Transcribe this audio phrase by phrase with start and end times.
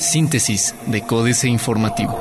[0.00, 2.18] Síntesis de Códice Informativo.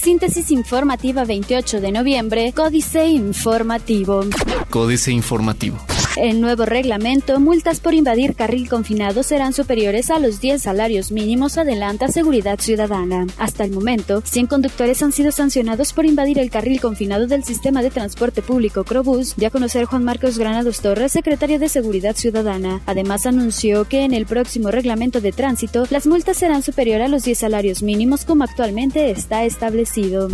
[0.00, 4.22] Síntesis informativa 28 de noviembre, Códice Informativo.
[4.68, 5.78] Códice Informativo.
[6.16, 11.58] El nuevo reglamento, multas por invadir carril confinado serán superiores a los 10 salarios mínimos,
[11.58, 13.26] adelanta Seguridad Ciudadana.
[13.36, 17.82] Hasta el momento, 100 conductores han sido sancionados por invadir el carril confinado del sistema
[17.82, 22.80] de transporte público Crobús, ya conocer Juan Marcos Granados Torres, secretario de Seguridad Ciudadana.
[22.86, 27.24] Además, anunció que en el próximo reglamento de tránsito, las multas serán superiores a los
[27.24, 30.28] 10 salarios mínimos como actualmente está establecido.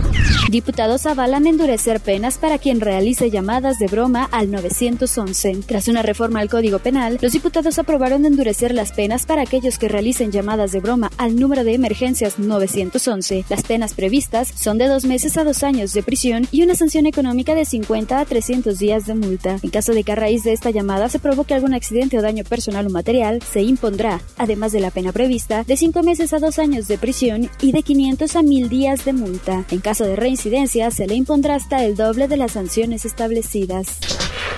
[0.50, 5.69] Diputados avalan endurecer penas para quien realice llamadas de broma al 911.
[5.70, 9.86] Tras una reforma al Código Penal, los diputados aprobaron endurecer las penas para aquellos que
[9.86, 13.44] realicen llamadas de broma al número de emergencias 911.
[13.48, 17.06] Las penas previstas son de dos meses a dos años de prisión y una sanción
[17.06, 19.58] económica de 50 a 300 días de multa.
[19.62, 22.42] En caso de que a raíz de esta llamada se provoque algún accidente o daño
[22.42, 26.58] personal o material, se impondrá, además de la pena prevista, de cinco meses a dos
[26.58, 29.64] años de prisión y de 500 a 1000 días de multa.
[29.70, 34.00] En caso de reincidencia, se le impondrá hasta el doble de las sanciones establecidas.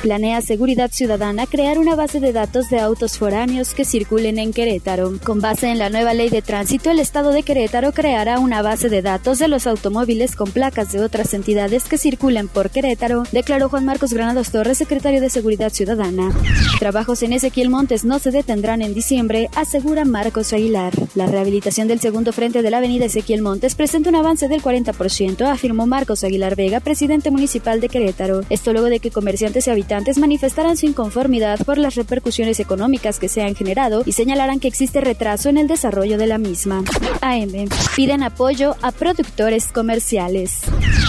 [0.02, 5.12] Planea Seguridad Ciudadana crear una base de datos de autos foráneos que circulen en Querétaro.
[5.22, 8.88] Con base en la nueva ley de tránsito, el Estado de Querétaro creará una base
[8.88, 13.68] de datos de los automóviles con placas de otras entidades que circulen por Querétaro, declaró
[13.68, 16.32] Juan Marcos Granados Torres, secretario de Seguridad Ciudadana.
[16.80, 20.92] Trabajos en Ezequiel Montes no se detendrán en diciembre, asegura Marcos Aguilar.
[21.14, 25.46] La rehabilitación del segundo frente de la avenida Ezequiel Montes presenta un avance del 40%,
[25.46, 28.40] afirmó Marcos Aguilar Vega, presidente municipal de Querétaro.
[28.50, 33.28] Esto luego de que comerciantes y habitantes manifestarán su inconformidad por las repercusiones económicas que
[33.28, 36.82] se han generado y señalarán que existe retraso en el desarrollo de la misma.
[37.20, 40.60] AM piden apoyo a productores comerciales.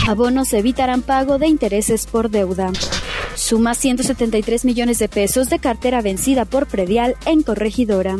[0.07, 2.71] Abonos evitarán pago de intereses por deuda.
[3.35, 8.17] Suma 173 millones de pesos de cartera vencida por predial en corregidora.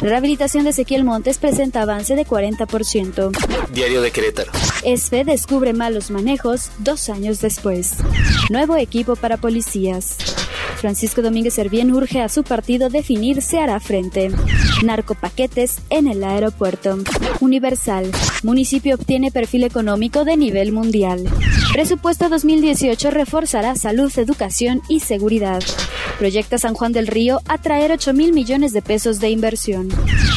[0.00, 3.30] rehabilitación de Ezequiel Montes presenta avance de 40%.
[3.72, 4.52] Diario de Querétaro.
[4.84, 7.94] ESFE descubre malos manejos dos años después.
[8.50, 10.16] Nuevo equipo para policías.
[10.76, 14.30] Francisco Domínguez Servién urge a su partido definir si hará frente.
[14.82, 16.98] Narcopaquetes en el aeropuerto.
[17.40, 18.10] Universal.
[18.42, 21.24] Municipio obtiene perfil económico de nivel mundial.
[21.72, 25.62] Presupuesto 2018 reforzará salud, educación y seguridad.
[26.22, 29.88] Proyecta San Juan del Río atraer 8 mil millones de pesos de inversión.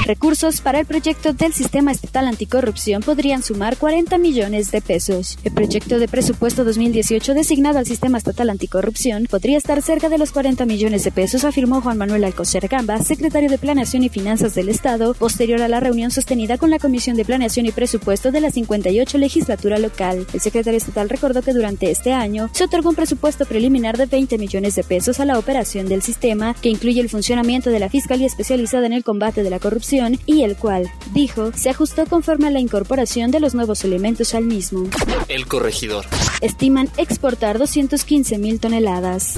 [0.07, 5.37] Recursos para el proyecto del Sistema Estatal Anticorrupción podrían sumar 40 millones de pesos.
[5.43, 10.31] El proyecto de presupuesto 2018 designado al Sistema Estatal Anticorrupción podría estar cerca de los
[10.31, 14.69] 40 millones de pesos, afirmó Juan Manuel Alcocer Gamba, secretario de Planeación y Finanzas del
[14.69, 18.49] Estado, posterior a la reunión sostenida con la Comisión de Planeación y Presupuesto de la
[18.49, 20.25] 58 legislatura local.
[20.33, 24.39] El secretario estatal recordó que durante este año se otorgó un presupuesto preliminar de 20
[24.39, 28.27] millones de pesos a la operación del sistema, que incluye el funcionamiento de la Fiscalía
[28.27, 32.51] Especializada en el Combate de la Corrupción y el cual, dijo, se ajustó conforme a
[32.51, 34.87] la incorporación de los nuevos elementos al mismo.
[35.27, 36.05] El corregidor.
[36.41, 39.35] Estiman exportar 215 mil toneladas.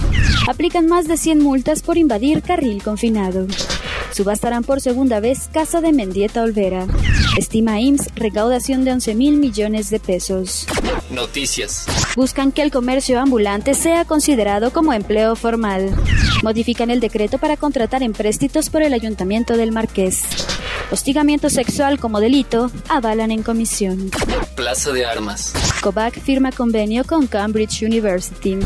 [0.48, 3.48] Aplican más de 100 multas por invadir carril confinado.
[4.12, 6.88] Subastarán por segunda vez Casa de Mendieta Olvera.
[7.38, 10.66] Estima IMSS recaudación de 11 mil millones de pesos.
[11.10, 11.86] Noticias.
[12.16, 15.96] Buscan que el comercio ambulante sea considerado como empleo formal.
[16.44, 20.24] Modifican el decreto para contratar empréstitos por el Ayuntamiento del Marqués.
[20.90, 24.10] Hostigamiento sexual como delito avalan en comisión.
[24.56, 25.54] Plaza de Armas.
[25.82, 28.58] COVAC firma convenio con Cambridge University.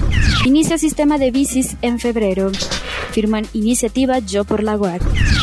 [0.46, 2.52] Inicia sistema de bicis en febrero.
[3.12, 5.02] Firman iniciativa Yo por la UAC.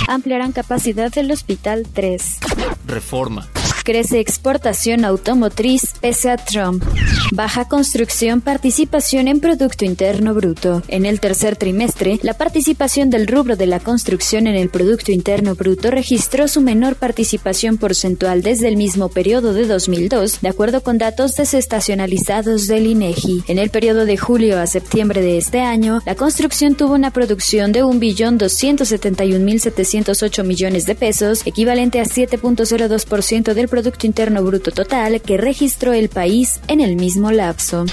[0.09, 2.39] Ampliarán capacidad del Hospital 3.
[2.87, 3.49] Reforma.
[3.89, 6.85] Crece exportación automotriz pese a Trump.
[7.33, 10.83] Baja construcción, participación en Producto Interno Bruto.
[10.89, 15.55] En el tercer trimestre, la participación del rubro de la construcción en el Producto Interno
[15.55, 20.99] Bruto registró su menor participación porcentual desde el mismo periodo de 2002, de acuerdo con
[20.99, 23.45] datos desestacionalizados del INEGI.
[23.49, 27.73] En el periodo de julio a septiembre de este año, la construcción tuvo una producción
[27.73, 35.93] de 1.271.708 millones de pesos, equivalente a 7.02% del Producto Interno Bruto total que registró
[35.93, 37.87] el país en el mismo lapso.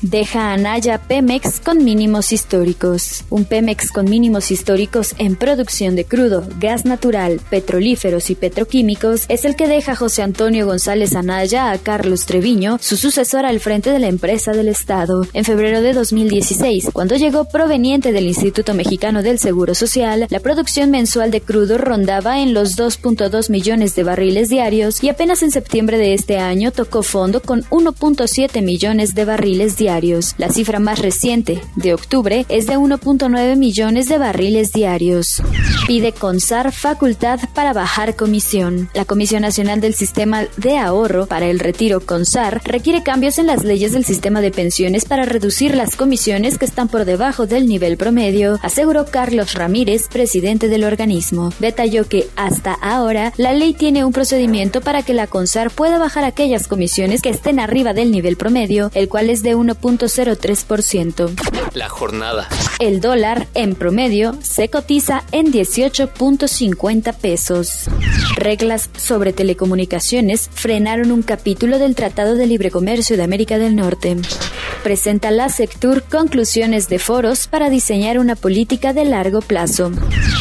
[0.00, 3.24] Deja a Anaya Pemex con mínimos históricos.
[3.30, 9.44] Un Pemex con mínimos históricos en producción de crudo, gas natural, petrolíferos y petroquímicos es
[9.44, 13.98] el que deja José Antonio González Anaya a Carlos Treviño, su sucesor al frente de
[13.98, 15.26] la empresa del Estado.
[15.32, 20.90] En febrero de 2016, cuando llegó proveniente del Instituto Mexicano del Seguro Social, la producción
[20.90, 25.98] mensual de crudo rondaba en los 2.2 millones de barriles diarios y apenas en septiembre
[25.98, 30.36] de este año tocó fondo con 1.7 millones de barriles diarios.
[30.38, 35.42] La cifra más reciente, de octubre, es de 1.9 millones de barriles diarios.
[35.88, 38.90] Pide CONSAR facultad para bajar comisión.
[38.94, 43.64] La Comisión Nacional del Sistema de Ahorro para el Retiro CONSAR requiere cambios en las
[43.64, 47.96] leyes del sistema de pensiones para reducir las comisiones que están por debajo del nivel
[47.96, 51.52] promedio, aseguró Carlos Ramírez, presidente del organismo.
[51.58, 56.24] Detalló que hasta ahora la ley tiene un procedimiento para que la CONSAR pueda bajar
[56.24, 61.30] aquellas comisiones que estén arriba del nivel promedio, el cual es de 1.03%.
[61.74, 62.48] La jornada.
[62.80, 67.84] El dólar en promedio se cotiza en 18.50 pesos.
[68.36, 74.16] Reglas sobre telecomunicaciones frenaron un capítulo del Tratado de Libre Comercio de América del Norte.
[74.82, 79.90] Presenta la Sectur conclusiones de foros para diseñar una política de largo plazo.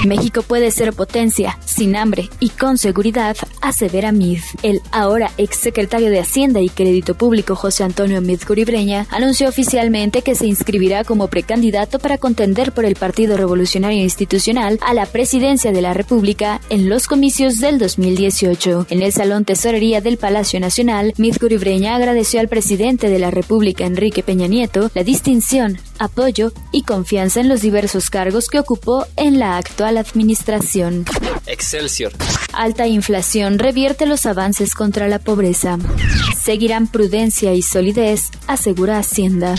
[0.05, 4.39] México puede ser potencia, sin hambre y con seguridad, asevera Mid.
[4.63, 10.35] El ahora exsecretario de Hacienda y Crédito Público José Antonio Mid Curibreña anunció oficialmente que
[10.35, 15.81] se inscribirá como precandidato para contender por el Partido Revolucionario Institucional a la presidencia de
[15.81, 18.87] la República en los comicios del 2018.
[18.91, 23.85] En el Salón Tesorería del Palacio Nacional, Mid Curibreña agradeció al presidente de la República,
[23.85, 29.39] Enrique Peña Nieto, la distinción, apoyo y confianza en los diversos cargos que ocupó en
[29.39, 31.05] la actual administración.
[31.45, 32.13] Excelsior.
[32.53, 35.77] Alta inflación revierte los avances contra la pobreza.
[36.41, 39.55] Seguirán prudencia y solidez, asegura Hacienda.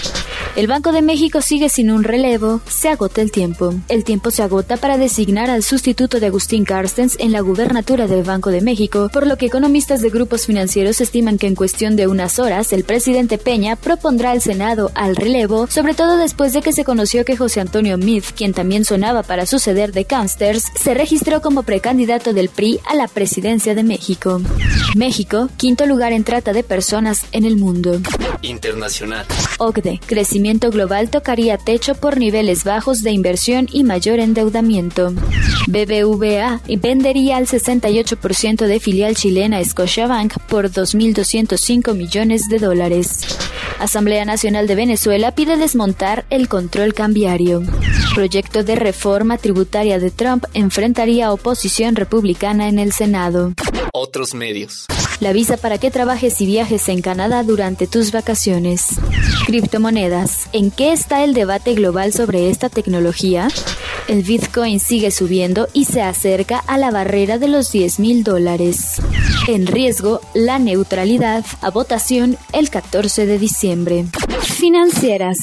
[0.56, 3.74] El Banco de México sigue sin un relevo, se agota el tiempo.
[3.88, 8.24] El tiempo se agota para designar al sustituto de Agustín Carstens en la gubernatura del
[8.24, 12.08] Banco de México, por lo que economistas de grupos financieros estiman que en cuestión de
[12.08, 16.74] unas horas el presidente Peña propondrá al Senado al relevo, sobre todo después de que
[16.74, 21.40] se conoció que José Antonio Meade, quien también sonaba para suceder de Carstens, se registró
[21.40, 24.38] como precandidato del PRI a la presidencia de México.
[24.94, 27.98] México, quinto lugar en trata de personas en el mundo.
[28.42, 29.26] Internacional.
[29.58, 35.12] OCDE, crecimiento global tocaría techo por niveles bajos de inversión y mayor endeudamiento.
[35.66, 43.20] BBVA vendería al 68% de filial chilena Scotiabank por 2.205 millones de dólares.
[43.78, 47.62] Asamblea Nacional de Venezuela pide desmontar el control cambiario.
[48.14, 53.52] Proyecto de reforma tributaria de Trump enfrentaría oposición republicana en el Senado.
[53.92, 54.86] Otros medios.
[55.20, 59.00] La visa para que trabajes y viajes en Canadá durante tus vacaciones.
[59.46, 60.48] Criptomonedas.
[60.52, 63.48] ¿En qué está el debate global sobre esta tecnología?
[64.06, 69.02] El Bitcoin sigue subiendo y se acerca a la barrera de los 10 mil dólares.
[69.48, 74.06] En riesgo, la neutralidad a votación el 14 de diciembre.
[74.40, 75.38] Financieras.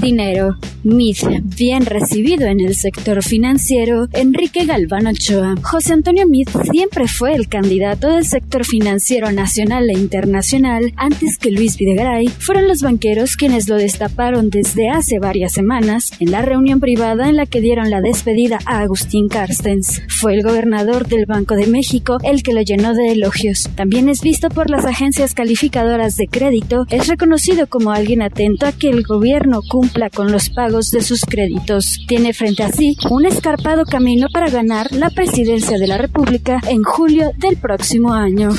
[0.00, 0.56] Dinero.
[0.84, 5.56] MIT, bien recibido en el sector financiero, Enrique Galván Ochoa.
[5.60, 11.50] José Antonio Mit siempre fue el candidato del sector financiero nacional e internacional antes que
[11.50, 12.28] Luis Videgaray.
[12.28, 17.36] Fueron los banqueros quienes lo destaparon desde hace varias semanas en la reunión privada en
[17.36, 20.02] la que dieron la despedida a Agustín Carstens.
[20.08, 23.68] Fue el gobernador del Banco de México el que lo llenó de elogios.
[23.74, 28.72] También es visto por las agencias calificadoras de crédito, es reconocido como alguien atento a
[28.72, 31.98] que el gobierno cumpla con los pagos de sus créditos.
[32.06, 36.82] Tiene frente a sí un escarpado camino para ganar la presidencia de la República en
[36.82, 38.50] julio del próximo año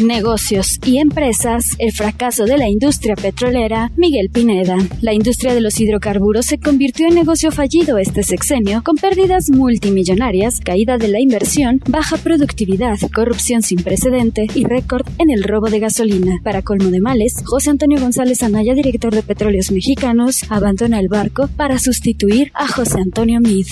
[0.00, 4.76] negocios y empresas, el fracaso de la industria petrolera, Miguel Pineda.
[5.00, 10.60] La industria de los hidrocarburos se convirtió en negocio fallido este sexenio, con pérdidas multimillonarias,
[10.60, 15.80] caída de la inversión, baja productividad, corrupción sin precedente y récord en el robo de
[15.80, 16.40] gasolina.
[16.42, 21.48] Para colmo de males, José Antonio González Anaya, director de Petróleos Mexicanos, abandona el barco
[21.56, 23.66] para sustituir a José Antonio Mid.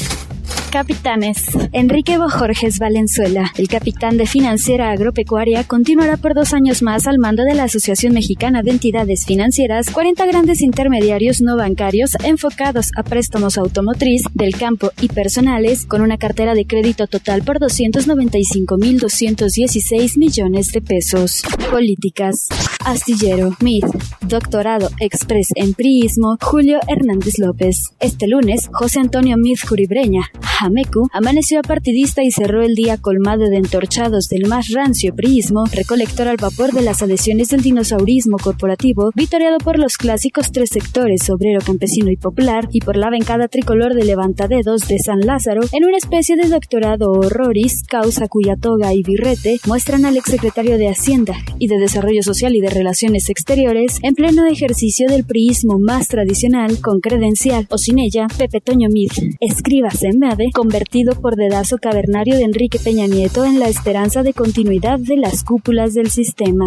[0.71, 1.47] Capitanes.
[1.73, 7.45] Enrique Bojorges Valenzuela, el capitán de Financiera Agropecuaria, continuará por dos años más al mando
[7.45, 13.57] de la Asociación Mexicana de Entidades Financieras, 40 grandes intermediarios no bancarios enfocados a préstamos
[13.57, 20.83] automotriz, del campo y personales, con una cartera de crédito total por 295.216 millones de
[20.83, 21.43] pesos.
[21.71, 22.49] Políticas.
[22.85, 23.85] Astillero, MID,
[24.23, 27.93] Doctorado Express en Priismo, Julio Hernández López.
[28.01, 30.23] Este lunes, José Antonio Mid Curibreña,
[30.61, 36.27] Jamecu, amaneció partidista y cerró el día colmado de entorchados del más rancio priismo, recolector
[36.27, 41.61] al vapor de las adhesiones del dinosaurismo corporativo, victoriado por los clásicos tres sectores, obrero,
[41.65, 45.97] campesino y popular, y por la bancada tricolor de levantadedos de San Lázaro, en una
[45.97, 51.69] especie de doctorado horroris, causa cuya toga y birrete muestran al exsecretario de Hacienda y
[51.69, 56.99] de Desarrollo Social y de Relaciones Exteriores en pleno ejercicio del priismo más tradicional, con
[56.99, 59.13] credencial o sin ella, Pepe Toño Mid.
[59.41, 64.99] Escríbase, Made convertido por dedazo cavernario de Enrique Peña Nieto en la esperanza de continuidad
[64.99, 66.67] de las cúpulas del sistema.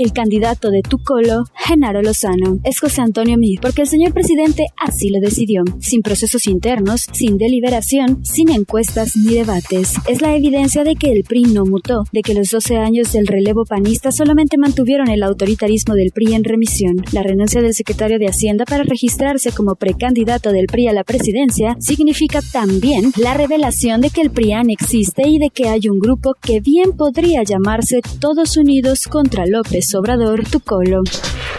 [0.00, 5.08] El candidato de Tucolo, Genaro Lozano, es José Antonio Mir, porque el señor presidente así
[5.08, 9.94] lo decidió, sin procesos internos, sin deliberación, sin encuestas ni debates.
[10.08, 13.26] Es la evidencia de que el PRI no mutó, de que los 12 años del
[13.26, 16.96] relevo panista solamente mantuvieron el autoritarismo del PRI en remisión.
[17.12, 21.76] La renuncia del secretario de Hacienda para registrarse como precandidato del PRI a la presidencia
[21.80, 26.34] significa también la revelación de que el PRIAN existe y de que hay un grupo
[26.40, 31.02] que bien podría llamarse Todos Unidos contra López Obrador Tucolo.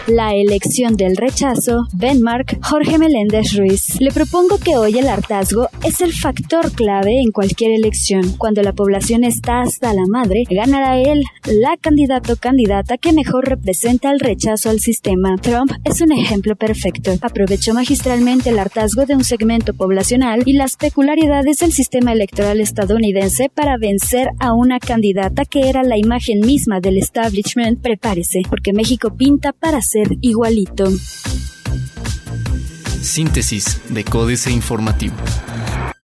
[0.06, 4.00] La elección del rechazo, Benmark, Jorge Meléndez Ruiz.
[4.00, 8.36] Le propongo que hoy el hartazgo es el factor clave en cualquier elección.
[8.38, 14.10] Cuando la población está hasta la madre, ganará él, la candidato candidata que mejor representa
[14.10, 15.36] el rechazo al sistema.
[15.36, 17.12] Trump es un ejemplo perfecto.
[17.20, 23.50] Aprovechó magistralmente el hartazgo de un segmento poblacional y las peculiaridades del sistema electoral estadounidense
[23.54, 27.80] para vencer a una candidata que era la imagen misma del establishment.
[27.82, 30.84] Prepárese, porque México pinta para ser igualito.
[33.00, 35.16] Síntesis de Códice Informativo.